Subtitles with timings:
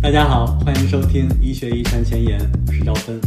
[0.00, 3.20] 大家好，欢迎收听医学遗传前沿，我是赵芬。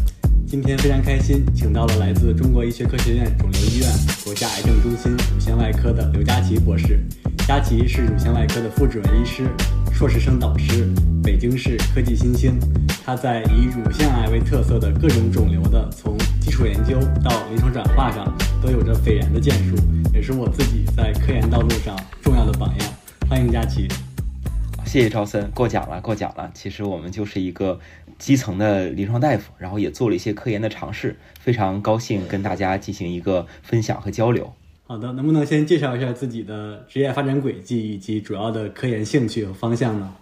[0.48, 3.90] 今天非常开心，请到了来自中国医学科学院肿瘤医院
[4.24, 7.06] 国家癌症中心乳腺外科的刘佳琪博士。
[7.46, 9.44] 佳琪是乳腺外科的副主任医师、
[9.92, 10.88] 硕士生导师，
[11.22, 12.58] 北京市科技新星。
[13.04, 19.76] 他在以乳腺癌为特色的各种肿瘤的从基础研究到临床转化上，都有着斐然的建树，
[20.14, 22.88] 也是我自己在科研道路上重要的榜样。
[23.30, 23.90] 欢迎佳琪。
[24.92, 26.52] 谢谢赵森，过奖了，过奖了。
[26.54, 27.80] 其实我们就是一个
[28.20, 34.54] 基层的临床大夫，然后也做了一些科研的尝试，非常高兴跟大家进行一个分享和交流。
[34.84, 40.14] 好的，能不能先介绍一下自己的职业发展轨迹以及主要的科研兴趣和方向呢？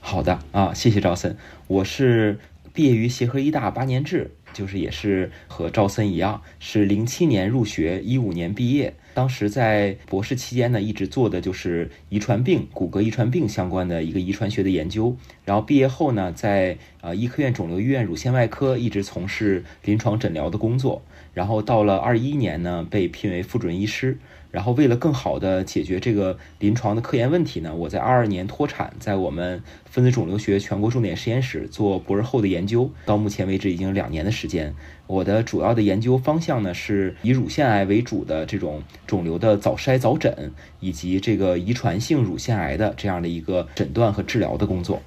[0.00, 1.34] 好的啊，谢谢赵森，
[1.66, 2.38] 我是
[2.74, 8.94] 毕业于协和医大八年制，就是也是和赵森一样，是零七年入学，一五年毕业。
[9.12, 15.14] 当时在博士期间呢，一直做的就是遗传病、骨骼遗传病相关的一个遗传学的研究。
[15.44, 21.02] 然后毕业后呢，在呃医科院肿瘤医院乳腺外科一直从事临床诊疗的工作。
[21.34, 24.16] 然后到了二一年呢，被聘为副主任医师。
[24.56, 32.90] 然后为了更好的解决这个临床的科研问题呢，我在二二年脱产，在我们分子肿瘤学全国重点实验室做博士后的研究。
[33.04, 34.74] 到目前为止已经两年的时间。
[35.06, 45.02] 我的主要的研究方向呢，是以乳腺癌为主的这种肿瘤的早筛早诊，以及这个遗传性乳腺癌的这样的一个诊断和治疗的工作。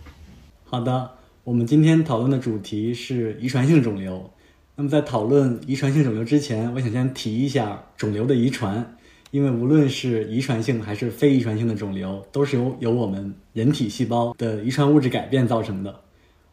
[0.64, 1.10] 好的，
[1.44, 4.30] 我们今天讨论的主题是遗传性肿瘤。
[4.76, 8.96] 那么在讨论遗传性肿瘤之前，我想先提一下肿瘤的遗传，
[9.32, 16.00] 因为无论是遗传性还是非遗传性的肿瘤，都是由由我们人体细胞的遗传物质改变造成的。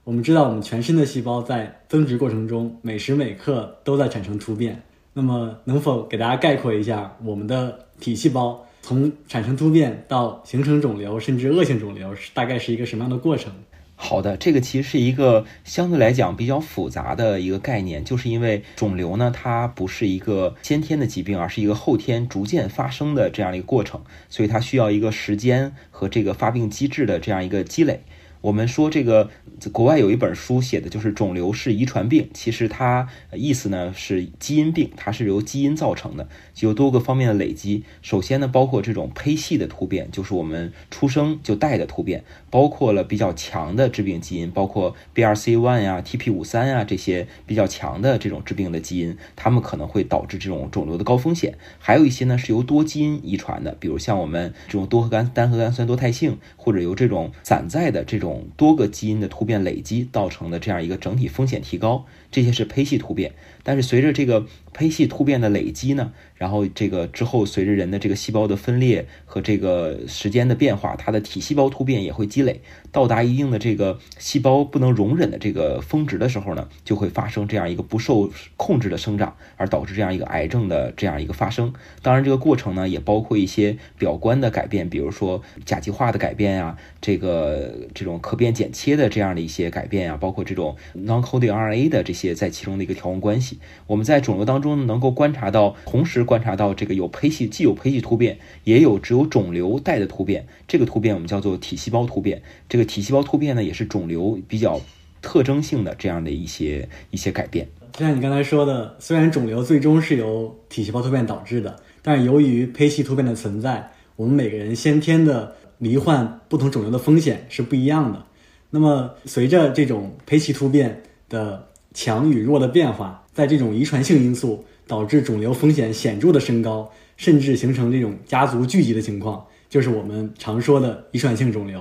[0.04, 4.80] 我们知道，我们全身的细胞在增殖过程中，每时每刻都在产生突变。
[5.12, 13.50] 那么，能否给大家概括一下我们的体细胞从产生突变到形成肿瘤，甚至恶性肿瘤，是大概是一个什么样的过程？
[13.98, 28.02] 好的，这个其实是一个相对来讲比较复杂的一个概念，就是因为肿瘤呢，它不是一个先天的疾病，而是一个后天逐渐发生的这样一个过程，所以它需要一个时间和这个发病机制的这样一个积累。
[28.46, 29.28] 我们说这个，
[29.72, 36.28] 国外有一本书写的就是肿瘤是遗传病，其实它意思呢是基因病，它是由基因造成的，
[36.60, 37.82] 有多个方面的累积。
[38.02, 51.58] 首先呢，包括这种胚系的突变，就是我们出生就带的突变，包括了比较强的致病基因，包括 BRCA1 呀、TP53 呀这些比较强的这种致病的基因，它们可能会导致这种肿瘤的高风险。
[51.80, 58.35] 还有一些呢是由多基因遗传的，比如像我们这种多核苷单核苷酸多态性，或者由这种散在的这种。
[58.56, 62.04] 多个基因的突变累积造成的这样一个整体风险提高，
[62.36, 63.32] 这些是胚系突变。
[63.62, 72.60] 但是随着这个胚系突变的累积呢，然后这个之后随着人的这个细胞的分裂和这个时间的变化，它的体细胞突变也会积累，
[72.92, 81.72] 到达一定的这个细胞不能容忍的这个峰值的时候呢，就会发生这样一个不受控制的生长，而导致这样一个癌症的这样一个发生。
[82.02, 93.58] 当然，这个过程呢也包括一些表观的改变，比如说甲基化的改变呀，这个这种可变剪切的这样的一些改变呀，包括这种 non-coding RNA 的这些也在其中的一个调控关系。
[93.86, 100.46] 我们在肿瘤当中能够观察到，同时观察到这个有胚系，既有胚系突变，也有只有肿瘤带的突变。
[100.68, 102.42] 这个突变我们叫做体细胞突变。
[102.68, 104.80] 这个体细胞突变呢，也是肿瘤比较
[105.22, 107.68] 特征性的这样的一些一些改变。
[107.92, 118.22] 就像你刚才说的，虽然肿瘤最终是由体细胞突变导致的，但是由于胚系突变的存在，我们每个人先天的罹患不同肿瘤的风险是不一样的。
[118.68, 131.80] 那么随着这种胚系突变的强与弱的变化，在这种遗传性因素导致肿瘤风险显著的升高，甚至形成这种家族聚集的情况，就是我们常说的遗传性肿瘤。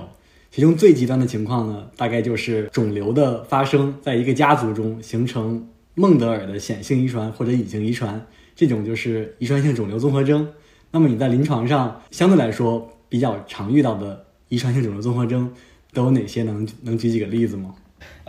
[0.50, 8.18] 其中最极端的情况呢，大概就是肿瘤的发生在一个家族中形成孟德尔的显性遗传或者隐性遗传，
[8.54, 10.48] 这种就是遗传性肿瘤综合征。
[10.90, 15.52] 那么你在临床上相对来说比较常遇到的遗传性肿瘤综合征
[15.92, 16.42] 都有哪些？
[16.42, 17.74] 能能举几个例子吗？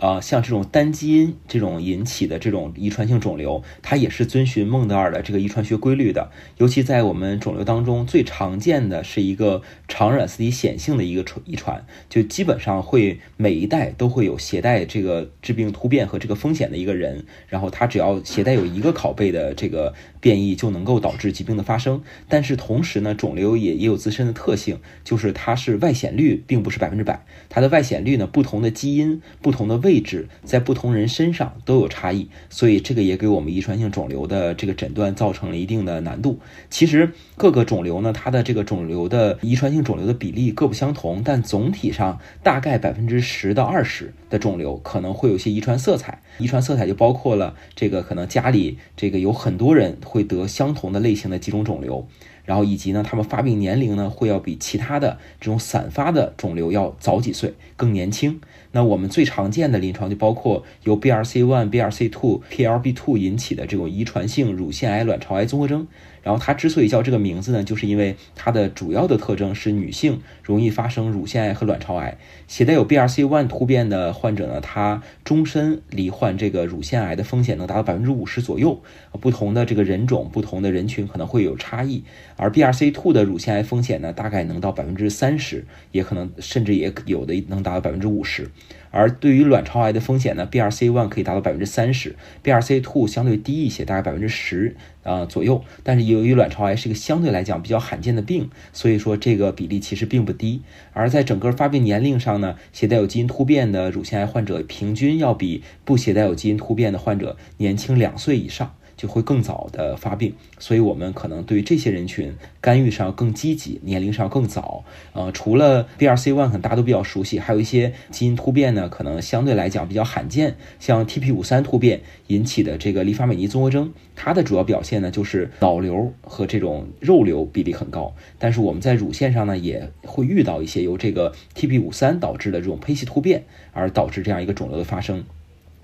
[0.00, 6.30] 呃，像这种单基因这种引起的这种遗传性肿瘤，它也是遵循孟德尔的这个遗传学规律的。
[6.58, 17.26] 尤其在我们肿瘤当中，最常见的是一个常染色体显性的一个遗传，就基本上会每一代都会有携带这个致病突变和这个风险的一个人。
[17.48, 22.00] 然后他只要携带有一个拷贝的这个变异，就能够导致疾病的发生。
[22.28, 29.87] 但是同时呢，肿瘤也也有自身的特性，就是它是外显率并不是百分之百，它的外显率呢，不同的基因、不同的位。
[29.88, 36.38] 位置在不同人身上都有差异，所以这个也给我们遗传性肿瘤的这个诊断造成了一定的难度。
[36.68, 46.20] 其实各个肿瘤呢，它的这个肿瘤的遗传性肿瘤的比例各不相同，但总体上大概百分之十到二十的肿瘤可能会有些遗传色彩。
[46.36, 52.06] 遗传色彩就包括了这个可能家里这个有很多人会得相同的类型的几种肿瘤。
[52.48, 58.40] 然后以及呢，他们发病年龄呢会要比其他的这种散发的肿瘤要早几岁，更年轻。
[58.72, 65.86] 那我们最常见的临床就包括由 BRCA1、BRCA2、PLB2 引起的这种遗传性乳腺癌、卵巢癌综合征。
[66.22, 72.18] 然后它之所以叫这个名字呢，就是因为它的主要的特征是女性容易发生乳腺癌和卵巢癌。
[72.46, 78.80] 携带有 BRCA1 突变的患者呢，他终身罹患这个乳腺癌的风险能达到百分之五十左右。
[79.20, 82.04] 不同的这个人种、不同的人群可能会有差异。
[82.36, 88.48] 而 BRCA2 的乳腺癌风险呢，大概能到百分之三十，也可能甚至也有的能达到百分之五十。
[88.90, 95.62] 而对于卵巢癌的风险呢，BRCA1 可以达到百分之三十，BRCA2 相对低一些，大概百分之十啊左右。
[95.82, 100.62] 但是由于卵巢癌是一个相对来讲比较罕见的病，所以说这个比例其实并不低。
[100.92, 108.74] 而在整个发病年龄上呢，携带有基因突变的乳腺癌患者平均要比不携带有基因突变的患者年轻两岁以上。
[108.98, 114.84] 就会更早的发病，所以我们可能对于这些人群干预上更积极，年龄上更早。
[115.12, 128.12] 呃，除了 BRCA1，可能大家都比较熟悉，还有一些基因突变呢，可能相对来讲比较罕见，像 TP53 突变引起的这个利发美尼综合征，它的主要表现呢就是脑瘤和这种肉瘤比例很高。
[128.38, 135.24] 但是我们在乳腺上呢也会遇到一些由这个 TP53 导致的这种胚系突变而导致这样一个肿瘤的发生。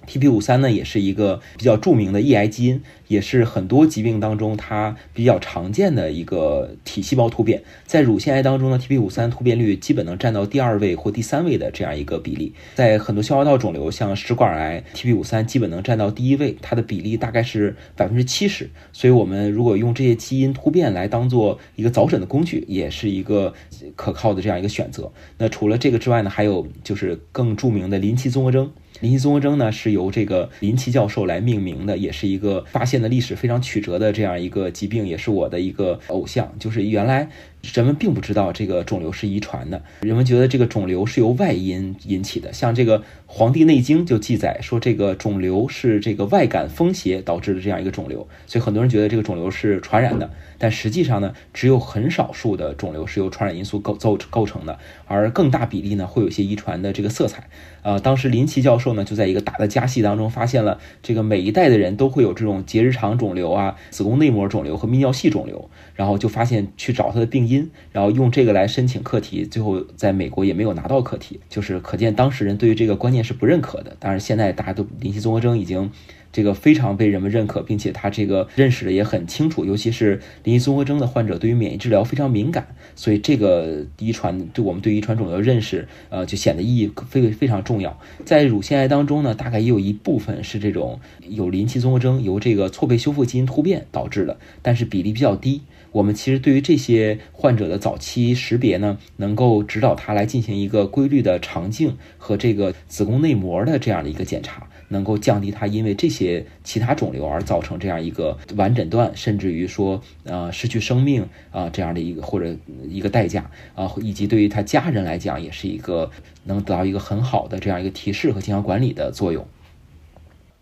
[0.06, 7.62] TP 五三呢，也是一个比较著名的抑癌基因，也是很多疾病当中它比较常见的一个体细胞突变。
[7.86, 12.52] 在乳腺癌当中呢，TP 五三突变率基本能占到第二位或第三位的这样一个比例。
[12.74, 18.70] 在很多消化道肿瘤，像食管癌，TP 五三基本能占到第一位，它的比例大概是百分之七十。
[18.92, 23.52] 所以，我们如果用这些基因突变来当做一个早诊的工具，也是一个
[23.96, 25.12] 可靠的这样一个选择。
[25.38, 28.70] 那除了这个之外呢，还有就是更著名的林奇综合征。
[29.00, 36.54] 林奇综合征呢，是由这个林奇教授来命名的，也是一个发现的历史非常曲折的这样一个疾病，也是我的一个偶像。
[36.58, 37.28] 就是原来
[37.72, 42.52] 人们并不知道这个肿瘤是遗传的，人们觉得这个肿瘤是由外因引起的。
[42.52, 50.30] 像这个《黄帝内经》就记载说，这个肿瘤是这个外感风邪导致的这样一个肿瘤，所以很多人觉得这个肿瘤是传染的。
[50.56, 57.48] 但实际上呢，只有很少数的肿瘤是由传染因素构构构成的，而更大比例呢会有一些遗传的这个色彩。
[57.82, 67.53] 呃，当时林奇教授呢就在一个大的家系当中发现了这个每一代的人都会有这种结直肠肿瘤啊、子宫内膜肿瘤和泌尿系肿瘤，然后就发现去找它的病因，
[67.92, 73.96] 然后用这个来申请课题，最后在美国也没有拿到课题，就是可见当事人对于这个观念是不认可的。
[73.98, 75.90] 当然现在大家都林奇综合征已经。
[76.34, 88.00] 这个非常被人们认可，并且他这个认识的也很清楚，尤其是林奇综合征的患者对于免疫治疗非常敏感，所以这个遗传对我们对遗传肿瘤的认识，呃，就显得意义非非常重要。
[88.24, 90.98] 在乳腺癌当中呢，大概也有一部分是这种
[91.28, 95.62] 有林奇综合征由这个错配修复基因突变导致的，但是比例比较低。
[95.94, 104.66] 我们其实对于这些患者的早期识别呢，能够指导他来进行一个规律的肠镜和这个子宫内膜的这样的一个检查。
[104.88, 112.54] 能够降低他因为这些其他肿瘤而造成这样一个晚诊断，甚至于说呃失去生命啊这样的一个或者
[112.88, 116.10] 一个代价啊，以及对于他家人来讲也是一个
[116.44, 119.46] 能得到一个很好的这样一个提示和健康管理的作用。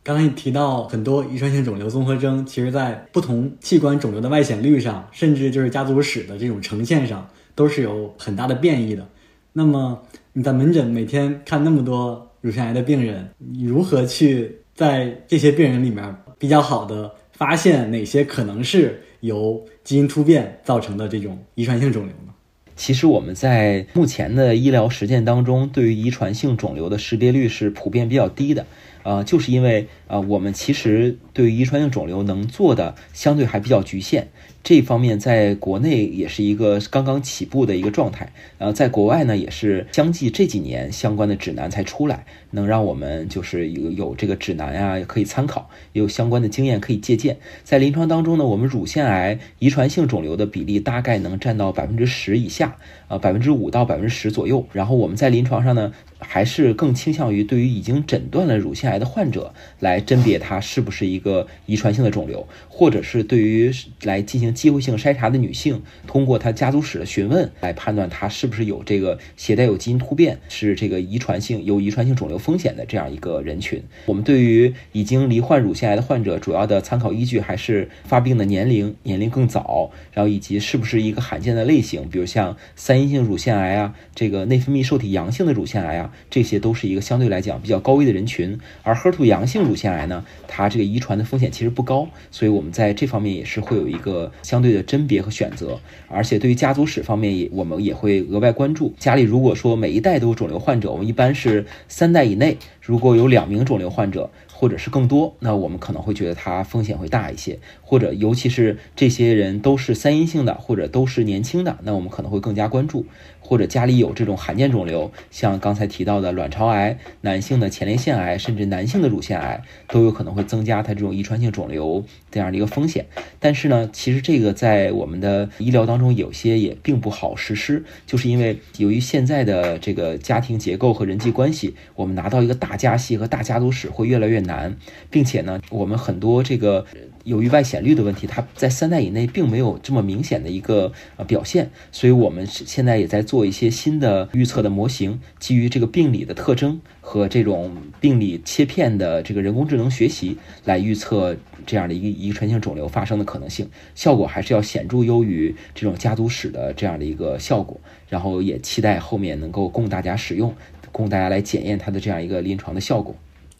[0.02, 9.06] 刚刚你提到很多遗传性肿瘤综合征，其实在不同器官肿瘤的外显率上，甚至就是家族史的这种呈现上，都是有很大的变异的。
[9.52, 12.28] 那么你在门诊每天看那么多。
[12.42, 22.34] 乳腺癌的病人，你如何去在这些病人里面比较好的发现哪些可能是由基因突变造成的这种遗传性肿瘤呢？
[22.74, 28.66] 其实我们在目前的医疗实践当中，对于遗传性肿瘤的识别率是普遍比较低的。
[29.02, 34.28] 呃，就是因为呃，我们其实对于遗传性肿瘤能做的相对还比较局限。
[34.64, 47.38] 这方面在国内也是一个刚刚起步的一个状态，呃，在国外呢也是相继这几年相关的指南才出来，能让我们就是有有这个指南呀可以参考，有相关的经验可以借鉴。
[47.64, 52.76] 在临床当中呢，我们乳腺癌遗传性肿瘤的比例大概能占到百分之十以下，
[53.08, 54.64] 呃百分之五到百分之十左右。
[54.72, 55.92] 然后我们在临床上呢。
[56.22, 73.82] 还是更倾向于对于已经诊断了乳腺癌的患者来甄别它是不是一个遗传性的肿瘤，或者是对于来进行机会性筛查的女性，通过她家族史的询问来判断她是不是有这个携带有基因突变，是这个遗传性有遗传性肿瘤风险的这样一个人群。
[74.06, 86.11] 我们对于已经罹患乳腺癌的患者，主要的参考依据还是发病的年龄，年龄更早，然后以及是不是一个罕见的类型，比如像三阴性乳腺癌啊，这个内分泌受体阳性的乳腺癌啊。
[86.30, 95.80] 这些都是一个相对来讲比较高危的人群，而 HER2 阳性乳腺癌呢，它这个遗传的风险其实不高，所以我们在这方面也是会有一个相对的甄别和选择。
[96.08, 98.94] 而且对于家族史方面也，我们也会额外关注。
[98.98, 107.58] 家里如果说每一代都有肿瘤患者，我们一般是三代以内，如果有两名肿瘤患者或者是更多，那我们可能会觉得它风险会大一些。
[107.80, 113.04] 或者尤其是这些人都是三阴性的，或者都是年轻的，那我们可能会更加关注。
[113.52, 123.04] 或者家里有这种罕见肿瘤，像刚才提到的卵巢癌、男性的前列腺癌，甚至男性的乳腺癌，都有可能会增加他这种遗传性肿瘤这样的一个风险。
[123.38, 134.74] 但是呢，其实这个在我们的医疗当中有些也并不好实施，就是因为由于现在的这个家庭结构和人际关系，我们拿到一个大家系和大家族史会越来越难，
[135.10, 136.86] 并且呢，我们很多这个。
[137.24, 151.36] 由于外显率的问题，它在三代以内并没有这么明显的一个呃表现，所以我们现在也在做一些新的预测的模型，基于这个病理的特征和这种病理切片的这个人工智能学习来预测
[151.66, 160.54] 这样的一个遗传性肿瘤发生的可能性，效果还是要显著优于这种家族史的这样的一个效果，然后也期待后面能够供大家使用，
[160.90, 163.14] 供大家来检验它的这样一个临床的效果。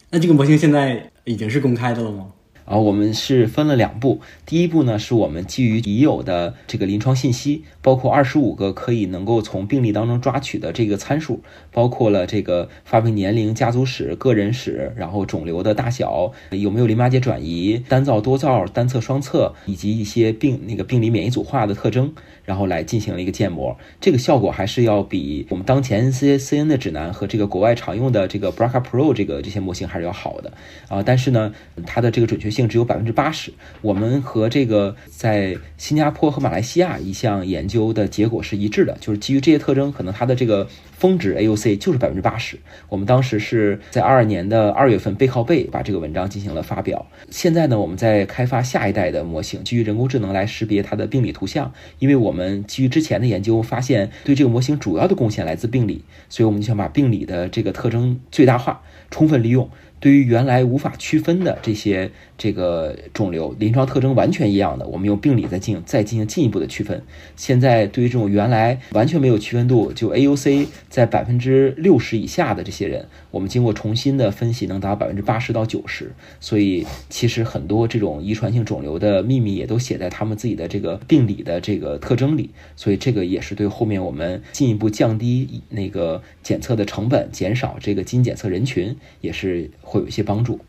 [0.09, 2.27] 那这个模型现在已经是公开的了吗？
[2.65, 4.21] 啊，我们是分了两步。
[4.45, 11.41] 第一步呢，是我们基于已有的这个临床信息，包括二十五个可以能够从病例当中抓取的这个参数，
[11.71, 22.13] 包括了这个发病年龄、家族史、个人史，然后肿瘤的大小，有没有淋巴结转移、单灶、多灶、单侧、双侧，以及一些病那个病理免疫组化的特征，
[22.45, 23.77] 然后来进行了一个建模。
[23.99, 30.53] 这个效果还是要比我们当前 C C N 的指南和这个国外常用的这个 BRCA Pro 这个这些模型还是要好的
[30.87, 31.03] 啊。
[31.03, 31.53] 但是呢，
[31.85, 32.53] 它的这个准确。
[32.53, 33.51] 性只有百分之八十。
[33.81, 40.67] 我们和这个在新加坡和马来西亚一项研究的结果是一致的，就是基于这些特征，可能它的这个
[41.03, 42.57] 峰值 AUC 就是百分之八十。
[42.87, 47.05] 我们当时是在二二年的二月份背靠背把这个文章进行了发表。
[47.29, 51.73] 现在呢，我们在开发下一代的模型，基于人工智能来识别它的病理图像。
[51.99, 58.81] 因为我们基于之前的研究发现，对这个模型主要的贡献来自病理，所以我们就想把病理的这个特征最大化，
[59.11, 59.69] 充分利用。
[60.03, 67.01] 对于原来无法区分的这些这个肿瘤，临床特征完全一样的，我们用病理再进再进行进一步的区分。
[67.37, 76.11] 现在对于这种原来完全没有区分度，就 AUC 在百分之六十以下的这些人，我们经过重新的分析，能达到百分之八十到九十。
[76.41, 82.49] 所以其实很多这种遗传性肿瘤的秘密也都写在他们自己的这个病理的这个特征里。
[82.75, 89.71] 所以这个也是对后面我们进一步降低那个检测的成本，减少这个基因检测人群，也是。
[89.93, 90.59] 会有一些帮助。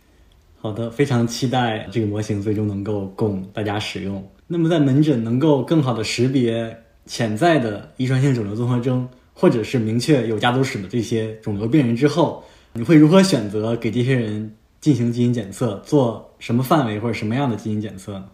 [0.60, 4.22] 好的，非常期待这个模型最终能够供大家使用。
[4.46, 6.76] 那么，在门诊能够更好的识别
[7.06, 15.82] 潜在的遗传性肿瘤综合征，或者是明确有家族史的这些肿瘤病人之后，你会如何选择给这些人进行基因检测？
[15.86, 18.26] 做什么范围或者什么样的基因检测呢？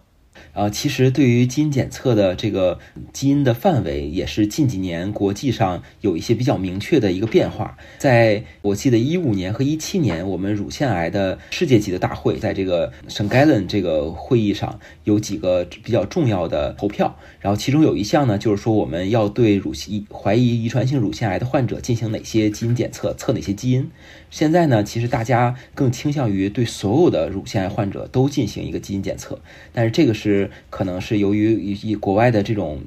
[0.52, 2.78] 呃，其实对于基因检测的这个
[3.12, 7.76] 基因的范围，也是近几年国际上有一些比较明确的一个变化。
[7.98, 17.16] 在我记得一五年和一七年，我们乳腺癌的世界级的大会，在这个圣盖伦这个会议上，有几个比较重要的投票。
[17.40, 23.90] 然后其中有一项呢，就是说我们要对乳腺怀疑遗传性乳腺癌的患者进行哪些基因检测，测哪些基因。
[24.30, 29.40] 现在呢，其实大家更倾向于对所有的乳腺癌患者都进行一个基因检测，
[29.72, 32.80] 但是这个是可能是由于以国外的这种。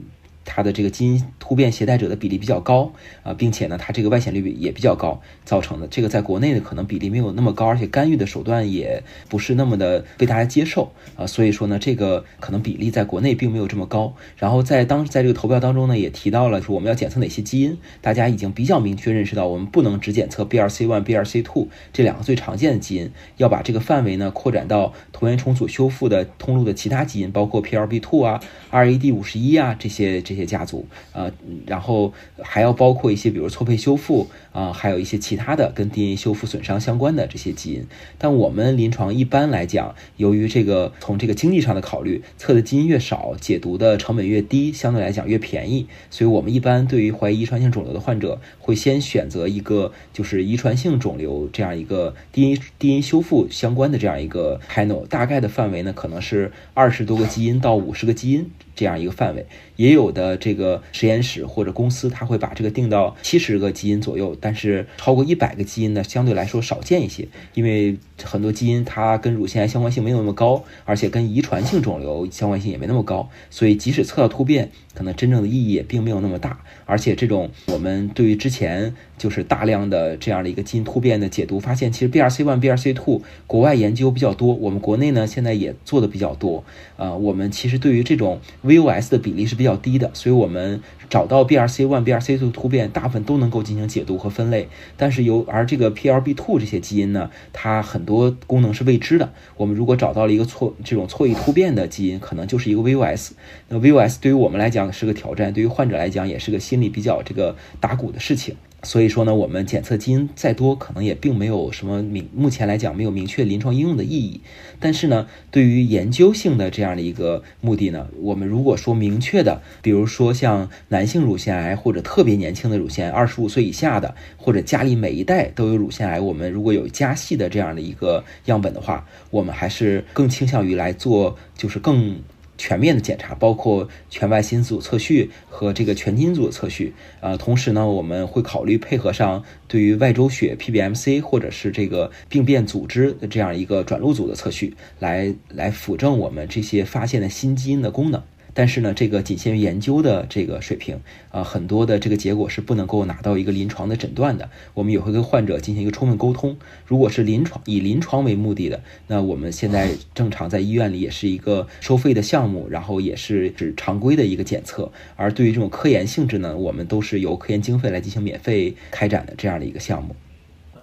[0.46, 2.92] 它的这个基因突变携带者的比例比较高
[3.24, 14.14] 啊，并且呢，它这个外显率也比较高，造成的这个在国内的可能比例没有那么高，而且干预的手段也不是那么的被大家接受啊，所以说呢，这个可能比例在国内并没有这么高。
[14.36, 30.33] 然后在当在这个投票当中呢，也提到了说我们要检测哪些基因，大家已经比较明确认识到，我们不能只检测 BRCA1、BRCA2 这两个最常见的基因，要把这个范围呢扩展到同源重组修复的通路的其他基因，包括 PLB2 啊、RAD51 啊这些这。
[30.34, 31.32] 这些家族，呃，
[31.68, 32.12] 然后
[32.42, 37.86] 还要包括一些比如错配修复啊，还有一些其他的跟 DNA 修复损伤相关的这些基因。
[38.18, 58.50] 但我们临床一般来讲，由于这个从这个经济上的考虑，测的基因越少，解读的成本越低，相对来讲越便宜，所以我们一般对于怀疑遗传性肿瘤的患者，会先选择一个就是遗传性肿瘤这样一个 DNA DNA 修复相关的这样一个 panel，大概的范围呢可能是二十多个基因到五十个基因。
[58.76, 76.60] 这样一个范围，也有的这个实验室或者公司，他会把这个定到七十个基因左右，但是超过一百个基因呢，相对来说少见一些，因为很多基因它跟乳腺癌相关性没有那么高，而且跟遗传性肿瘤相关性也没那么高，所以即使测到突变，可能真正的意义也并没有那么大。
[76.86, 86.64] 而且这种我们对于之前就是大量的这样的一个基因突变的解读，发现其实 B R C one、B R C two 国外研究比较多，我们国内呢现在也做的比较多。
[86.98, 90.82] 呃，我们其实对于这种 VOS 的比例是比较低的，所以我们
[91.14, 94.68] 找到 BRC one、BRC two 突变，大部分都能够进行解读和分类。
[94.98, 99.32] 但是由而这个 PLB two 这些基因呢，它很多功能是未知的。
[99.56, 103.34] 我们如果找到了一个错这种错异突变的基因，可能就是一个 VOS。
[103.68, 108.56] 那 VOS 对于我们来讲是个挑战，对于患者来讲也是个心理比较这个打鼓的事情。
[108.84, 114.42] 所以说呢，我们检测基因再多，可能也并没有什么明目前来讲没有明确临床应用的意义。
[114.80, 132.18] 但是呢，对于研究性的这样的一个目的呢，我们如果说明确的，比如说像男性乳腺癌或者特别年轻的乳腺，二十五岁以下的，或者家里每一代都有乳腺癌，我们如果有家系的这样的一个样本的话，我们还是更倾向于来做，就是更。
[132.58, 136.94] 全面的检查，包括全外心组测序和这个全基因组测序。
[137.22, 148.22] 呃，同时呢，我们会考虑配合上对于外周血 PBMC 或者是这个病变组织的这样一个转录组的测序，来来辅证我们这些发现的新基因的功能。
[148.54, 151.00] 但是呢，这个仅限于研究的这个水平，
[151.32, 154.50] 啊，很多的这个结果是不能够拿到一个临床的诊断的。
[154.76, 156.56] 我们也会跟患者进行一个充分沟通。
[156.86, 164.92] 如果是临床以临床为目的的，那我们现在正常在医院里也是一个收费的项目，然后也是指常规的一个检测。
[165.16, 170.16] 而对于这种科研性质呢，我们都是由科研经费来进行免费开展的这样的一个项目。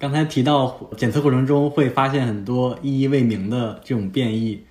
[0.01, 4.63] 刚才提到检测过程中会发现很多意义未明的这种变异。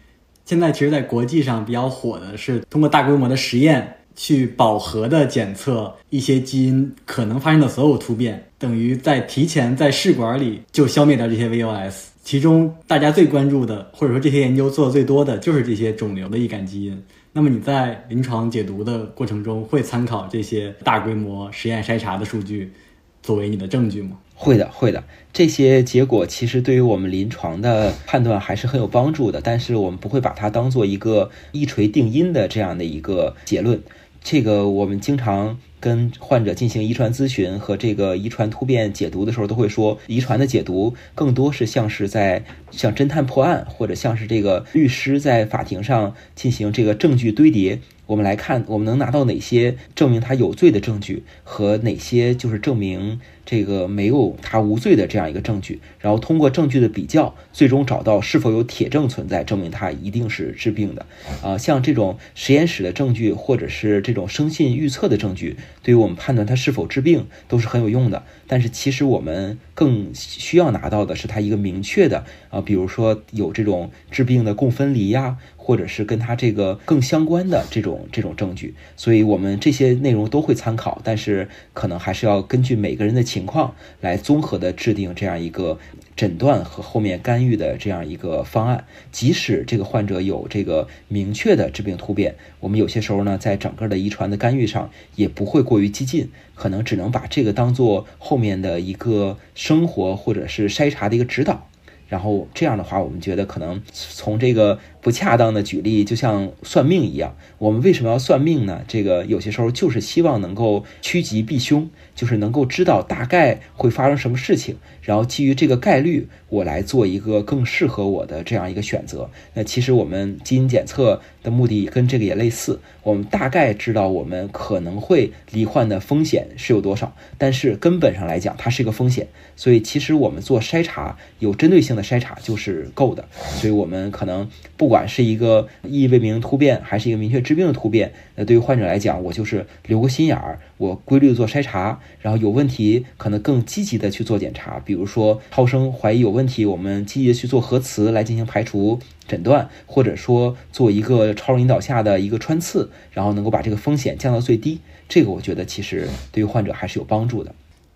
[0.50, 12.08] 现在其实，在国际上比较火的是通过大规模的实验去饱和的检测一些基因可能发生的所有突变，等于在提前在试管里就消灭掉这些 VOS。
[12.24, 17.00] 其中大家最关注的，或者说这些研究做的最多的就是这些肿瘤的易感基因。
[17.32, 22.74] 那么你在临床解读的过程中会参考这些大规模实验筛查的数据
[23.22, 24.18] 作为你的证据吗？
[24.42, 25.04] 会的，会的。
[25.34, 33.82] 这些结果其实对于我们临床的判断还是很有帮助的，但是我们不会把它当做一个一锤定音的这样的一个结论。
[34.24, 47.80] 这个我们经常跟患者进行遗传咨询和这个遗传突变解读的时候，都会说，遗传的解读更多是像是在像侦探破案，或者像是这个律师在法庭上进行这个证据堆叠。
[48.08, 53.20] 我们来看，我们能拿到哪些证明他有罪的证据，和哪些就是证明。
[53.52, 61.04] 这个没有他无罪的这样一个证据，然后通过证据的比较，最终找到是否有铁证存在，证明他一定是治病的。
[61.42, 68.22] 啊，像这种实验室的证据，或者是这种生信预测的证据，对于我们判断他是否治病都是很有用的。
[68.46, 75.38] 但是其实我们更需要拿到的是他一个明确的啊，比如说有这种治病的共分离呀。
[75.70, 85.80] 或者是跟他这个更相关的这种这种证据，所以我们这些内容都会参考，但是可能还是要根据每个人的情情况来综合的制定这样一个
[86.18, 88.84] 诊断和后面干预的这样一个方案。
[89.14, 101.66] 即使这个患者有这个明确的致病突变，我们有些时候呢，在整个的遗传的干预上也不会过于激进，可能只能把这个当做后面的一个生活或者是筛查的一个指导。
[102.10, 104.80] 然后这样的话，我们觉得可能从这个。
[105.02, 107.36] 不恰当的举例，就像算命一样。
[107.58, 108.82] 我们为什么要算命呢？
[108.88, 119.30] 这个有些时候就是希望能够趋吉避凶，就是能够知道大概会发生什么事情，然后基于这个概率，我来做一个更适合我的这样一个选择。
[119.54, 129.28] 那其实我们基因检测的目的跟这个也类似，我们大概知道我们可能会罹患的风险是有多少，但是根本上来讲，它是一个风险。
[129.56, 133.26] 所以其实我们做筛查，有针对性的筛查就是够的。
[133.56, 134.89] 所以我们可能不。
[134.90, 148.98] 不管是一个意义未明突变，还是一个明确致病的突变，那对于患者来讲，我就是留个心眼儿，我规律的做筛查，然后有问题可能更积极的去做检查，比如说超声怀疑有问题，我们积极的去做核磁来进行排除
[149.28, 154.80] 诊断，或者说做一个超声引导下的一个穿刺，然后能够把这个风险降到最低。
[155.08, 157.54] 这个我觉得其实对于患者还是有帮助的。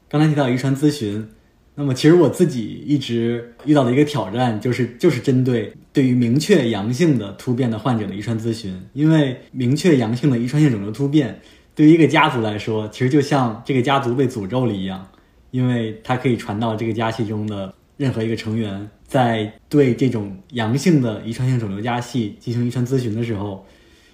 [0.09, 1.27] 刚才提到遗传咨询，
[1.75, 11.39] 那么其实我自己一直遇到的一个挑战就是就是针对对于明确阳性的突变的患者的遗传咨询，因为明确阳性的遗传性肿瘤突变
[11.73, 15.07] 对于一个家族来说，其实就像这个家族被诅咒了一样，
[15.51, 18.89] 因为它可以传到这个家系中的任何一个成员。
[19.07, 23.63] 在对这种阳性的遗传性肿瘤家系进行遗传咨询的时候，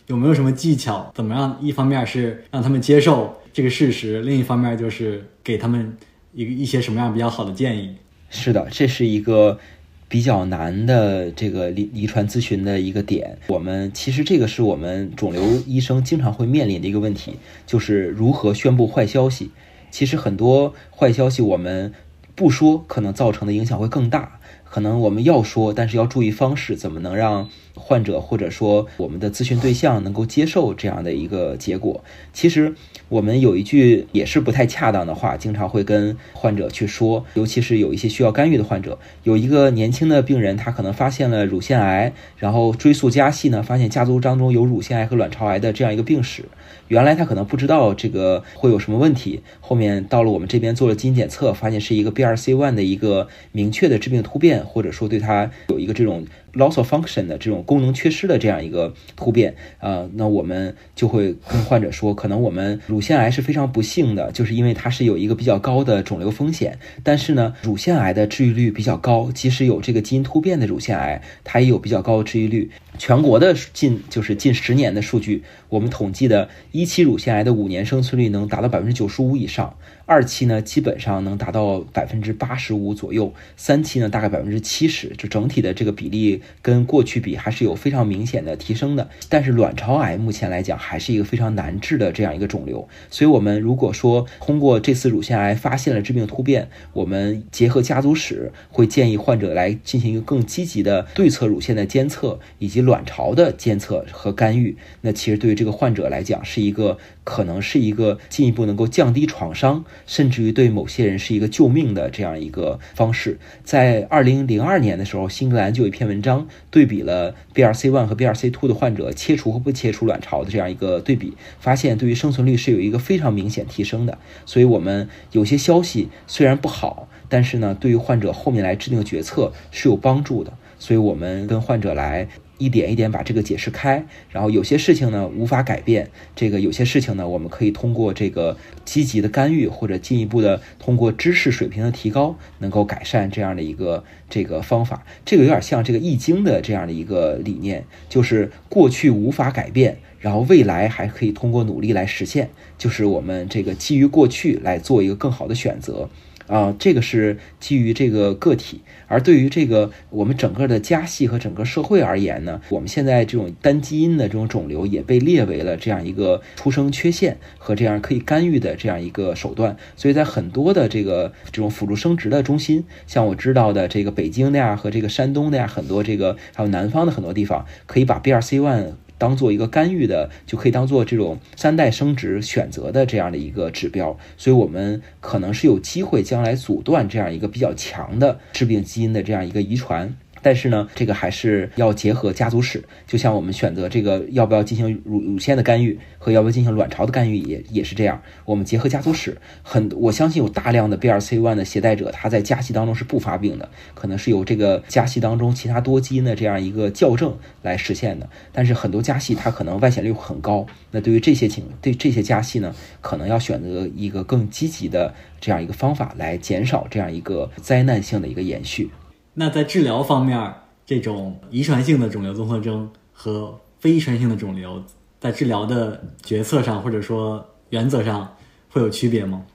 [0.08, 1.10] 有没有什么技巧？
[1.16, 1.58] 怎么样？
[1.62, 5.96] 一方面是让他们接受这个事实，另一方面就是给他们
[6.40, 7.96] 一一些什么样比较好的建议？
[8.30, 9.60] 是的，这是一个
[10.08, 13.38] 比较难的这个遗遗传咨询的一个点。
[13.48, 17.34] 我们其实这个是我们肿瘤医生经常会面临的一个问题，
[17.66, 19.52] 就是如何宣布坏消息。
[19.92, 21.92] 其实很多坏消息我们
[22.36, 24.40] 不说，可能造成的影响会更大。
[24.64, 32.04] 可能我们要说，但是要注意方式，怎么能让患者或者说我们的咨询对象能够接受这样的一个结果？
[32.34, 32.76] 其实
[33.08, 46.46] 我们有一句也是不太恰当的话，经常会跟患者去说，尤其是有一些需要干预的患者，有一个年轻的病人，他可能发现了乳腺癌，然后追溯家系呢，发现家族当中有乳腺癌和卵巢癌的这样一个病史。
[46.90, 56.26] 原来他可能不知道这个会有什么问题，后面到了我们这边做了基因检测，发现是一个 BRCA1 的一个明确的致病突变，或者说对他有一个这种。
[56.54, 66.80] Loss of function 的这种功能缺失的这样一个突变啊，那我们就会跟患者说，可能我们乳腺癌是非常不幸的，就是因为它是有一个比较高的肿瘤风险。
[67.04, 72.72] 但是呢，乳腺癌的治愈率比较高，即使有这个基因突变的乳腺癌，它也有比较高的治愈率。
[73.00, 79.74] 全国的近就是近十年的数据，我们统计的一期乳腺癌的五年生存率能达到百分之九十五以上。
[80.06, 89.08] 二期呢，基本上能达到百分之八十五左右；三期呢，大概百分之七十，就整体的这个比例跟过去比还是有非常明显的提升的。
[89.30, 104.76] 但是卵巢癌目前来讲还是一个非常难治的这样一个肿瘤，所以我们如果说通过这次乳腺癌发现了致病突变，我们结合家族史，会建议患者来进行一个更积极的对侧乳腺的监测以及卵巢的监测和干预。
[105.02, 109.86] 那其实对于这个患者来讲，是一个可能是一个进一步能够降低创伤。
[110.08, 113.38] 甚至于对某些人是一个救命的这样一个方式。
[113.64, 124.18] 在二零零二年的时候，新格兰就有一篇文章对比了 BRCA1 和 BRCA2 的患者切除和不切除卵巢的这样一个对比，发现对于生存率是有一个非常明显提升的。
[124.46, 130.54] 所以，我们有些消息虽然不好，但是呢，对于患者后面来制定决策是有帮助的。
[130.80, 132.28] 所以我们跟患者来。
[132.60, 145.04] 一点一点把这个解释开，然后有些事情呢无法改变，这个有些事情呢我们可以通过这个积极的干预或者进一步的通过知识水平的提高，能够改善这样的一个这个方法。
[145.26, 156.10] 这个有点像这个易经的这样的一个理念，就是过去无法改变，然后未来还可以通过努力来实现，就是我们这个基于过去来做一个更好的选择。
[156.50, 169.78] 啊，这个是基于这个个体，而对于这个我们整个的家系和整个社会而言呢，我们现在这种单基因的这种肿瘤也被列为了这样一个出生缺陷和这样可以干预的这样一个手段。
[169.96, 178.94] 所以在很多的这个这种辅助生殖的中心，像我知道的这个北京的呀和这个山东的呀，很多这个还有南方的很多地方，可以把 BRCA1。
[179.20, 190.16] 当做一个干预的，就可以当做这种三代生殖选择的这样的一个指标，所以我们可能是有机会将来阻断这样一个比较强的致病基因的这样一个遗传。
[190.42, 198.22] 但是呢，这个还是要结合家族史，就像我们选择这个要不要进行乳乳腺的干预和要不要进行卵巢的干预也也是这样。
[198.46, 208.30] 我们结合家族史，很我相信有大量的 BRCA1 的携带者，他在家系当中是不发病的，可能是由这个家系当中其他多基因的这样一个校正来实现的。
[208.52, 218.90] 但是很多家系它可能外显率很高，那对于这些情对这些家系呢，可能要选择一个更积极的这样一个方法来减少这样一个灾难性的一个延续。
[219.34, 220.54] 那在治疗方面，
[220.86, 224.84] 这种遗传性的肿瘤综合征和非遗传性的肿瘤，
[225.20, 228.36] 在治疗的决策上或者说原则上
[228.70, 229.46] 会有区别吗？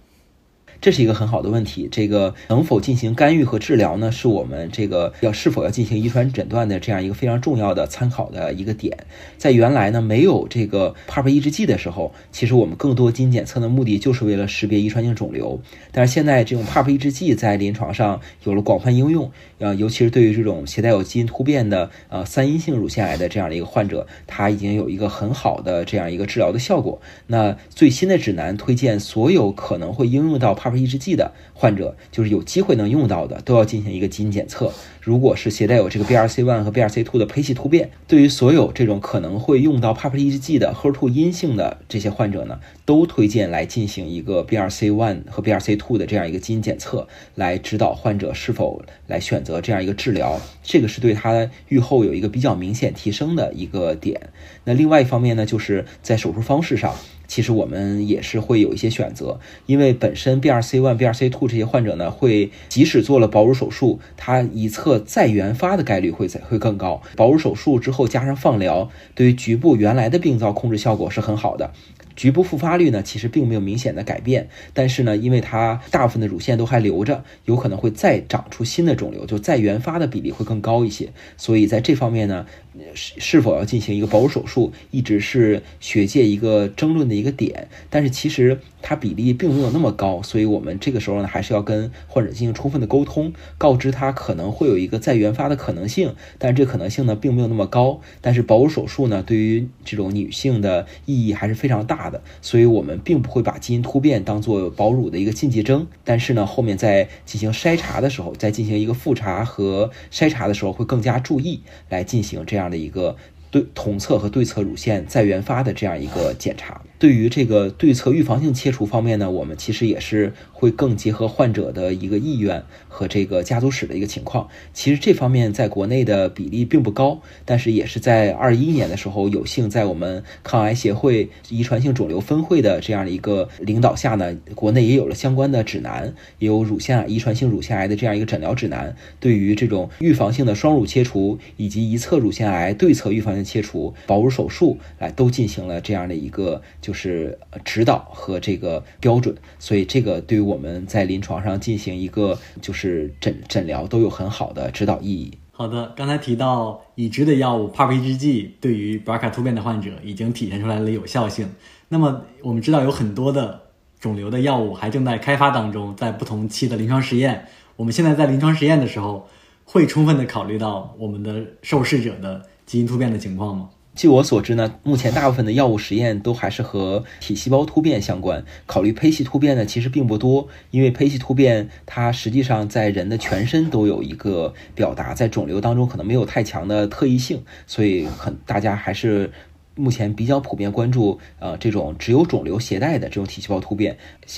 [0.84, 1.88] 这是一个很好的问题。
[1.90, 4.12] 这个能否进行干预和治疗呢？
[4.12, 8.98] 是我们这个要是否要进行遗传诊断的这样一个非常重要的参考的一个点。
[9.38, 15.58] 在原来呢，没有这个 PARP 抑制剂的时候，其实我们更多基因检测的目的就是为了识别遗传性肿瘤。
[15.90, 27.00] 但是现在这种 PARP 抑制剂在临床上有了广泛应用，呃，尤其是对于这种携带有基因突变的呃三阴性乳腺癌的这样的一个患者，他已经有一个很好的这样一个治疗的效果。
[27.28, 34.72] 那最新的指南推荐所有可能会应用到 PARP 抑制剂的患者，就是有机会能用到的，都要进行一个基因检测。
[35.00, 44.56] 如果是携带有这个 B R C one 和 B R C two 的胚系突变，对于所有这种可能会用到 PARP 抑制剂的 HER2 阴性的这些患者呢，都推荐来进行一个 B
[44.56, 50.40] R C one 和 B R C two 的这样一个基因检测，来指导患者是否来选择这样一个治疗。
[50.62, 54.30] 这个是对他预后有一个比较明显提升的一个点。
[54.64, 56.94] 那另外一方面呢，就是在手术方式上。
[57.26, 67.02] 其实我们也是会有一些选择，因为本身 B R C one、B R C two 这些患者呢，会即使做了保乳手术，它一侧再原发的概率会会更高。
[67.16, 71.72] 保乳手术之后加上放疗，对于局部原来的病灶控制效果是很好的。
[72.16, 81.08] 局部复发率呢，其实并没有明显的改变，但是呢，因为它大部分的乳腺都还留着，有可能会再长出新的肿瘤，就再原发的比例会更高一些。
[81.36, 82.46] 所以在这方面呢，
[82.94, 87.68] 是是否要进行一个保乳手术，一直是学界一个争论的一个点。
[87.90, 98.00] 但是其实它比例并没有那么高，所以我们这个时候呢，还是要跟患者进行充分的沟通，告知他可能会有一个再原发的可能性，但这可能性呢，并没有那么高。
[98.20, 102.04] 但是保乳手术呢，对于这种女性的意义还是非常大。
[102.10, 113.16] 的，所以我们并不会把基因突变当做保乳的一个禁忌症，但是呢，后面在进行筛查的时候，在进行一个复查和筛查的时候，会更加注意来进行这样样的一个
[113.50, 116.80] 对同侧和对侧乳腺再原发的这样一个检查。
[116.98, 124.48] 对于这个对侧预防性切除方面呢，我们其实也是会更结合患者的一个意愿和这个家族史的一个情况。
[124.72, 138.96] 其实这方面在国内的比例并不高，但是也是在二一年的时候，有幸在我们抗癌协会遗传性肿瘤分会的这样的一个领导下呢，国内也有了相关的指南，也有乳腺癌遗传性乳腺癌的这样一个诊疗指南。
[139.20, 146.62] 对于这种预防性的双乳切除以及一侧乳腺癌对侧预防性切除、保乳手术，来都进行了这样的一个。
[146.84, 155.32] 就是指导和这个标准，所以这个对于我们在临床上进行一个就是诊诊疗都有很好的指导意义。
[155.50, 161.48] 好的，刚才提到已知的药物 PARP 抑制剂对于 BRCA 突变的患者已经体现出来了有效性。
[161.88, 163.62] 那么我们知道有很多的
[163.98, 167.46] 肿瘤的药物还正在开发当中，在不同期的临床实验。
[167.76, 169.26] 我们现在在临床实验的时候，
[169.64, 173.70] 会充分的考虑到我们的受试者的基因突变的情况吗？
[173.94, 178.44] 据我所知呢，目前大部分的药物实验都还是和体细胞突变相关。
[178.66, 189.30] 考虑胚系突变呢，其实并不多，因为胚系突变它实际上在人的全身都有一个表达，在肿瘤当中可能没有太强的特异性，所以很大家还是。
[189.76, 193.96] 目前比较普遍关注，呃，这种只有肿瘤携带的这种体细胞突变，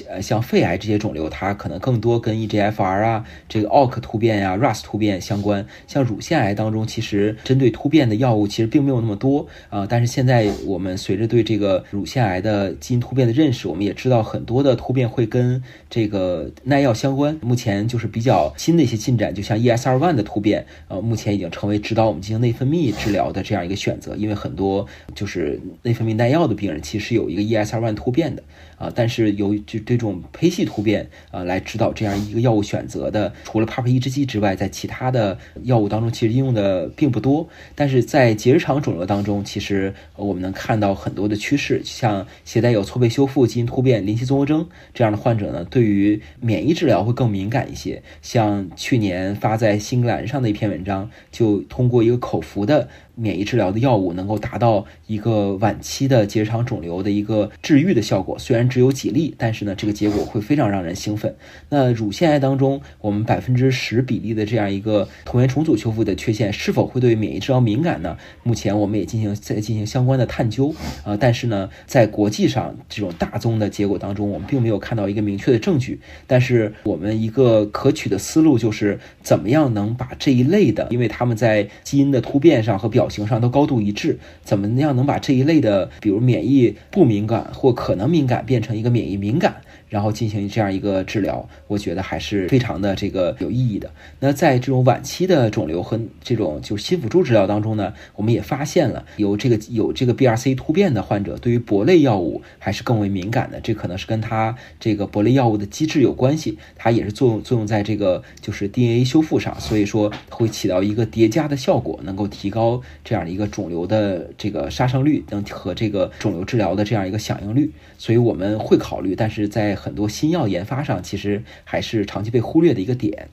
[0.09, 5.67] 呃，像肺癌这些肿瘤，它可能更多跟 EGFR 啊、这个 ALK 突变呀、RAS 突变相关。
[5.87, 9.87] 像乳腺癌当中，其实针对突变的药物其实并没有那么多啊。
[9.87, 17.39] 但是现在我们随着对这个乳腺癌的基因突变的认识，我们也知道很多的突变会跟这个耐药相关。
[17.43, 25.26] 目前就是比较新的一些进展，就像 ESR1 的突变，呃，目前已经成为指导我们进行内分泌治疗的这样一个选择，因为很多就。
[25.27, 28.45] 就是内分泌耐药的病人，其实有一个 ESR1 突变的
[28.79, 37.49] 啊，但是由于就这种胚系突变啊，来指导这样一个药物选择的，除了 PARP 抑制剂之外，在其他的药物当中，其实应用的并不多。
[37.75, 48.01] 但是在结直肠肿瘤当中，其实我们能看到很多的趋势，像携带有错配修复基因突变、林奇综合征这样的患者呢，对于免疫治疗会更敏感一些。
[48.23, 52.89] 像去年发在《新兰》上的一篇文章，就通过一个口服的。
[53.17, 61.35] 免疫治疗的药物能够达到一个晚期的结肠肿瘤的一个治愈的效果，虽然只有几例，但是呢，这个结果会非常让人兴奋。
[61.71, 68.17] 那乳腺癌当中，我们百分之十比例的这样一个同源重组修复的缺陷，是否会对免疫治疗敏感呢？
[68.43, 76.01] 目前我们也进行在进行相关的探究啊，但是呢，在国际上这种大宗的结果当中，我们并没有看到一个明确的证据。
[76.27, 89.55] 但是我们一个可取的思路就是，怎么样能把这一类的，因为他们在基因的突变上和表表型上都高度一致，怎么样能把这一类的，比如免疫不敏感或可能敏感，变成一个免疫敏感？
[89.89, 93.89] 然后进行这样一个治疗，我觉得还是非常的这个有意义的。
[94.19, 103.61] 那在这种晚期的肿瘤和这种就是新辅助治疗当中呢，我们也发现了有这个有这个 BRC 突变的患者，对于铂类药物还是更为敏感的。
[103.61, 117.71] 这可能是跟他这个铂类药物的机制有关系，它也是作用作用在这个就是 DNA 修复上，所以说会起到一个叠加的效果，能够提高这样的一个肿瘤的这个杀伤率，能和这个肿瘤治疗的这样一个响应率。
[117.99, 123.29] 所以我们会考虑，但是在很多新药研发上，其实还是长期被忽略的一个点。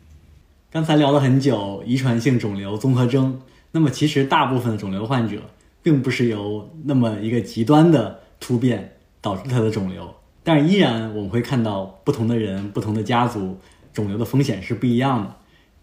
[0.72, 3.40] 刚才聊了很久遗传性肿瘤综合征，
[3.72, 5.38] 那么其实大部分的肿瘤患者
[5.84, 13.58] 并不是由那么一个极端的突变导致他的肿瘤，但是依然我们会看到不同的人、不同的家族，
[13.94, 15.36] 肿瘤的风险是不一样的。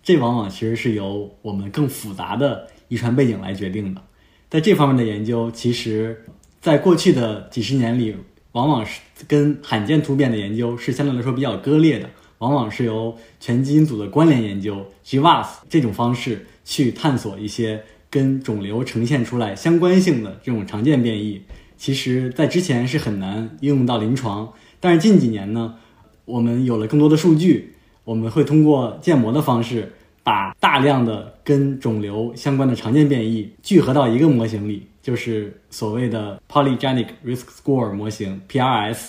[0.02, 4.02] 这往往其实是由我们更复杂的遗传背景来决定的。
[4.50, 6.24] 在这方面的研究，其实
[6.60, 8.14] 在过去的几十年里，
[8.52, 21.40] 往往是跟罕见突变的研究是相对来说比较割裂的，往往是由全基因组的关联研究 （GWAS） 这种方式去探索一些跟肿瘤呈现出来相关性的这种常见变异。
[21.78, 25.76] 其实，在之前是很难应用到临床，但是近几年呢，
[26.24, 27.76] 我们有了更多的数据。
[28.02, 29.92] 我们会通过建模的方式，
[30.30, 39.08] 把大量的跟肿瘤相关的常见变异聚合到一个模型里，就是所谓的 Polygenic Risk Score 模型 （PRS），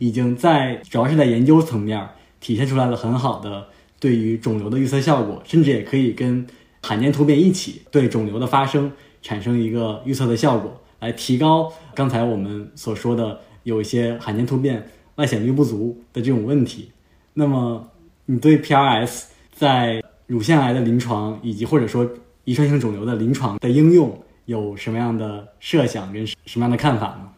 [0.00, 2.04] 已经在主要是在研究层面
[2.40, 3.68] 体现出来了很好的
[4.00, 6.44] 对于肿瘤的预测效果，甚至也可以跟
[6.82, 8.90] 罕见突变一起对肿瘤的发生
[9.22, 16.90] 产生一个预测的效果，来提高刚才我们所说的有一些罕见突变外显率不足的这种问题。
[17.34, 17.88] 那么。
[18.28, 22.08] 你对 PRS 在乳腺癌的临床，以及或者说
[22.44, 27.28] 遗传性肿瘤的临床的应用，有什么样的设想跟什么样的看法呢？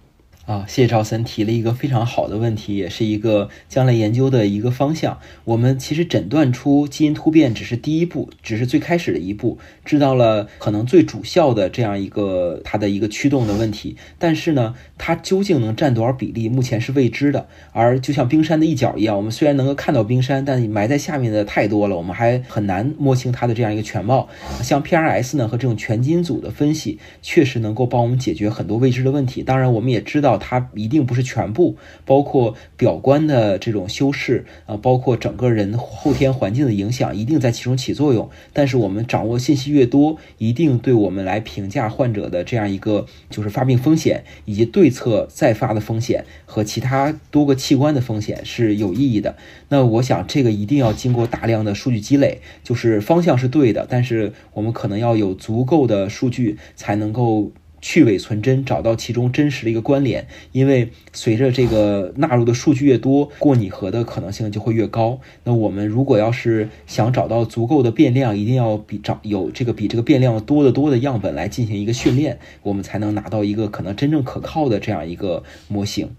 [0.49, 5.19] 啊，谢谢赵森提了一个非常好的问题，也是一个将来研究的一个方向。
[5.45, 13.99] 我们其实诊断出基因突变只是第一步，只是最开始的一步，知道了可能最主效的这样一个它的一个驱动的问题。
[14.19, 17.47] 但是呢，它究竟能占多少比例，目前是未知的。
[17.73, 24.27] 而就像冰山的一角一样，我们虽然能够看到冰山，但埋在下面的太多了，我们还很难摸清它的这样一个全貌。
[24.63, 29.43] 像 PRS 呢和这种全基因组的分析，确实能够帮我们解决很多未知的问题。
[29.43, 30.38] 当然，我们也知道。
[30.39, 38.31] 它一定不是全部，包括表观的这种修饰啊，包括整个人后天环境的影响，一定在其中起作用。
[38.53, 49.37] 但是我们掌握信息越多，一定对我们来评价患者的这样一个就是发病风险，以及对策再发的风险和其他多个器官的风险是有意义的。
[49.69, 57.53] 那我想这个一定要经过大量的数据积累，就是方向是对的，但是我们可能要有足够的数据才能够。
[57.81, 60.27] 去伪存真，找到其中真实的一个关联。
[60.53, 65.21] 因为随着这个纳入的数据越多，过拟合的可能性就会越高。
[65.45, 76.11] 那我们如果要是想找到足够的变量，一定要比找有这个比这个变量多得多的样本来进行一个训练，我们才能拿到一个可能真正可靠的这样一个模型。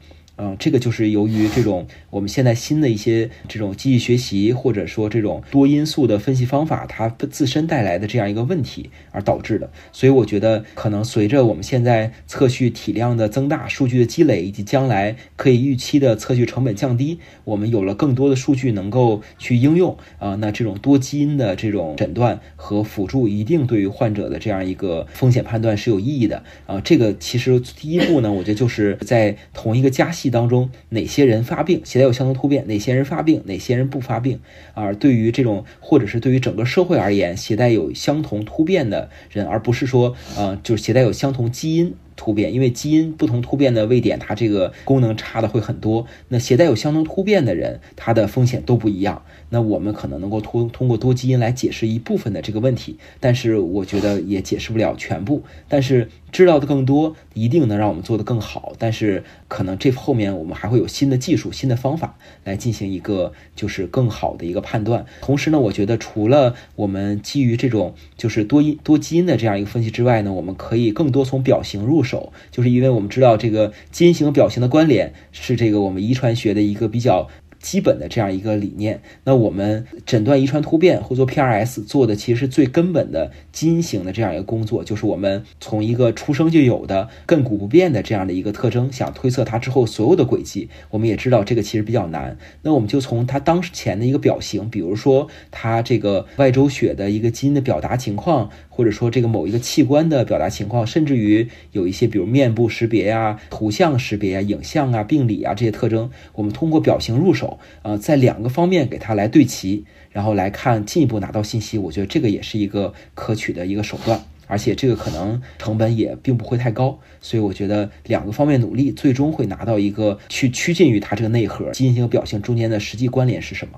[0.42, 9.70] 嗯，这个就是由于这种我们现在新的一些这种机器学习，或者说这种多因素的分析方法，它自身带来的这样一个问题而导致的。
[9.92, 26.80] 所以我觉得，可能随着我们现在测序体量的增大，数据的积累，以及将来可以预期的测序成本降低，我们有了更多的数据能够去应用啊，那这种多基因的这种诊断和辅助，一定对于患者的这样一个风险判断是有意义的啊。
[26.80, 30.29] 这个其实第一步呢，我觉得就是在同一个加系。
[30.30, 32.68] 当中哪些人发病，携带有相同突变？
[32.68, 34.40] 哪些人发病，哪些人不发病？
[34.74, 41.94] 啊对于这种，或者是对于整个社会而言，携带有相同突变的人，而不是说，呃，就是携带有相同基因。
[42.16, 46.06] 突变，因为基因不同突变的位点，它这个功能差的会很多。
[46.28, 49.24] 那携带有相同突变的人，他的风险都不一样。
[49.50, 55.44] 那我们可能能够通通过多基因来解释一部分的这个问题，但是我觉得也解释不了全部。
[55.68, 58.74] 但是知道的更多，一定能让我们做得更好。
[58.78, 65.06] 但是可能这后面我们还会有新的技术、新的方法来进行一个就是更好的一个判断。
[65.22, 72.32] 同时呢，我觉得除了我们基于这种就是多因多基因的这样一个分析之外呢，我们可以更多从表型入手。
[72.52, 77.28] 就是因为我们知道这个基因型表型的关联是这个我们遗传学的一个比较。
[77.60, 90.70] 基本的这样一个理念，那我们诊断遗传突变或做 PRS 做的其实是最根本的基因型的这样一个工作，就是我们从一个出生就有的亘古不变的这样的一个特征，想推测它之后所有的轨迹。
[90.90, 107.60] 我们也知道这个其实比较难，那我们就从它当前的一个表型，比如说它这个外周血的一个基因的表达情况，或者说这个某一个器官的表达情况，甚至于有一些比如面部识别呀、图像识别呀、影像啊、病理啊这些特征，我们通过表型入手。
[107.82, 123.78] 呃，在两个方面给它来对齐，然后来看进一步拿到信息，我觉得这个也是一个可取的一个手段，而且这个可能成本也并不会太高，所以我觉得两个方面努力，最终会拿到一个去趋近于它这个内核基因型表现中间的实际关联是什么。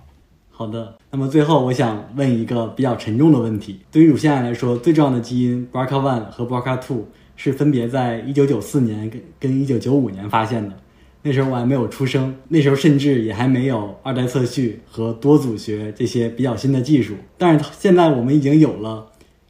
[0.61, 6.99] 好的，那么最后我想问一个比较沉重的问题：对于乳腺癌来说，最重要的基因 BRCA1 和 BRCA2
[7.35, 10.77] 是分别在1994年跟跟1995年发现的。
[11.23, 17.15] 那时候我还没有出生，那时候甚至也还没有二代测序和多组学这些比较新的技术。
[17.39, 19.07] 但是现在我们已经有了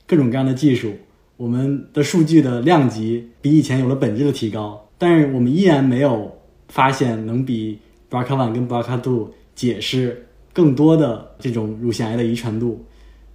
[0.08, 0.94] 各种各样的技术，
[1.36, 6.32] 我们的数据的量级比以前有了本质的提高，但是我们依然没有
[6.70, 12.86] 发现能比 BRCA1 跟 BRCA2 解释更多的这种乳腺癌的遗传度。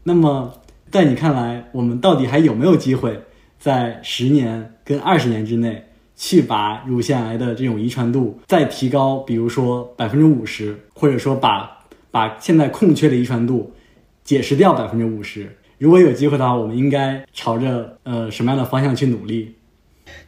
[0.03, 0.53] 那么，
[0.91, 3.21] 在你看来，我们到底还有没有机会
[3.59, 13.73] 在十年跟二十年之内去把乳腺癌的这种遗传度再提高，比如说百分之五十，或者说把把现在空缺的遗传度
[14.23, 15.57] 解释掉百分之五十？
[15.79, 19.55] 如果有机会的话，我们应该朝着呃什么样的方向去努力？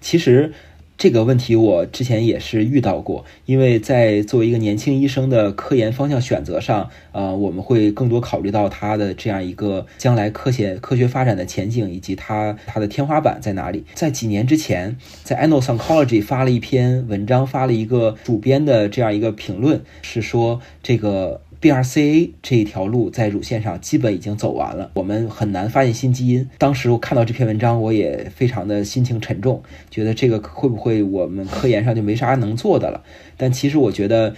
[0.01, 0.53] 其实。
[0.99, 13.85] 这个问题我之前也是遇到过，因为在作为一个年轻医生的科研方向选择上，呃，我们会更多考虑到他的这样一个将来科学科学发展的前景以及他他的天花板在哪里。
[13.95, 21.41] 在几年之前，在 Annals Oncology 发了一篇文章，发了一个主编的这样一个评论，是说这个。
[21.61, 26.49] BRCA 这一条路在乳腺上基本已经走完了，我们很难发现新基因。
[26.57, 33.03] 当时我看到这篇文章，我也非常的心情沉重，觉得这个会不会我们科研上就没啥能做的了？
[33.37, 34.37] 但其实我觉得，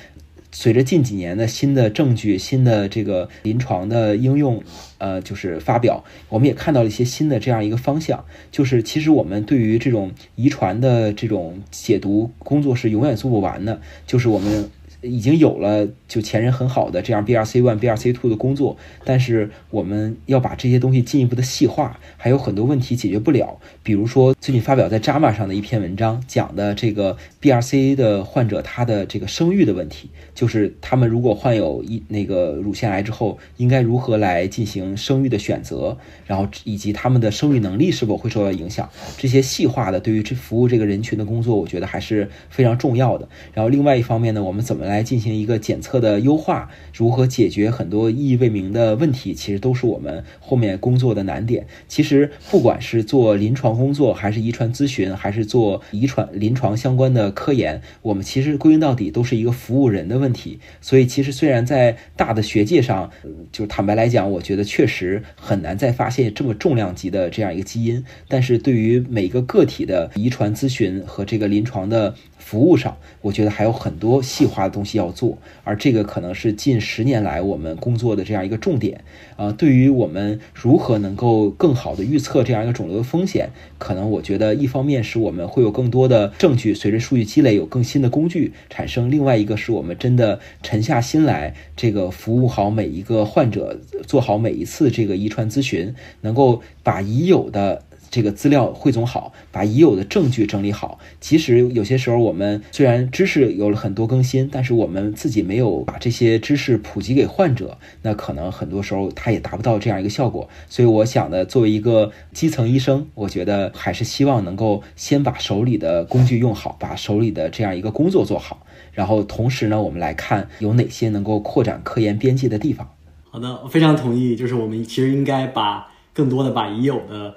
[0.50, 4.62] 随着近几年的新的证据、新的这个临床的应用，
[4.96, 14.70] 呃，就是发表，我们也看到了一些新的这样一个方向，就是其实我们对于这种遗传的这种解读工作是永远做不完的，就是我们。
[15.02, 23.58] 已经有了就前人很好的这样 BRC one、BRC two 的工作，但是我们要把这些东西进一步的细化，还有很多问题解决不了。
[23.82, 35.96] 比如说最近发表在 JAMA 上的一篇文章，讲的这个 BRC 的患者他的这个生育的问题，就是他们如果患有一那个乳腺癌之后，应该如何来进行生育的选择，
[36.26, 43.28] 然后以及他们的生育能力是否会受到影响，这些细化的对于这服务这个人群的工作，我觉得还是非常重要的。
[43.54, 51.66] 然后另外一方面呢，我们怎么来进行一个检测的优化，如何解决很多意义未明的问题，其实都是我们后面工作的难点。
[51.86, 60.58] 其实不管是做临床工作，还是遗传咨询，还是做遗传临床相关的科研，我们其实归根到底都是一个服务人的问题。
[60.80, 63.10] 所以，其实虽然在大的学界上，
[63.52, 72.14] 就坦白来讲，我觉得确实很难再发现这么重量级的这样一个基因，但是对于每一个个体的遗传咨询和这个临床的。
[72.50, 79.04] 服务上，我觉得还有很多细化的东西要做，而这个可能是近十年来我们工作的这样一个重点。
[79.36, 93.78] 呃，对于我们如何能够更好的预测这样一个肿瘤的风险，可能我觉得一方面是我们会有更多的证据，随着数据积累有更新的工具产生；另外一个是我们真的沉下心来，这个服务好每一个患者，
[94.08, 97.84] 做好每一次这个遗传咨询，能够把已有的。
[98.10, 100.98] 这个资料汇总好，把已有的证据整理好。
[101.20, 110.48] 其实有些时候，我们虽然知识有了很多更新，但是我们自己没有把这些知识普及给患者，那可能很多时候他也达不到这样一个效果。
[110.68, 118.66] 所以，我想呢，作为一个基层医生，我觉得还是希望能够先把手里的工具用好，把手里的这样一个工作做好。
[118.92, 122.90] 然后，同时呢，我们来看有哪些能够扩展科研边界的地方。
[123.30, 127.36] 好的，我非常同意，就是我们其实应该把更多的把已有的。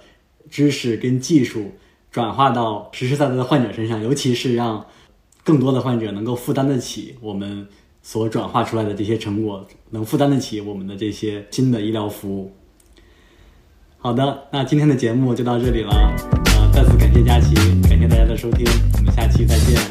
[0.53, 1.71] 知识跟技术
[2.11, 4.85] 转化到实实在在的患者身上，尤其是让
[5.43, 7.67] 更多的患者能够负担得起我们
[8.03, 12.53] 所转化出来的这些成果，能负担得起我们的这些新的医疗服务。
[13.97, 15.89] 好的，那今天的节目就到这里了。
[16.55, 17.55] 呃，再次感谢佳琪，
[17.89, 18.63] 感谢大家的收听，
[18.99, 19.81] 我们下期再见。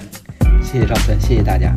[0.62, 1.74] 谢谢赵森，谢谢大家。